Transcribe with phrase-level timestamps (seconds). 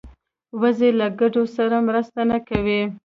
[0.61, 2.81] وزې له ګډو سره مرسته نه کوي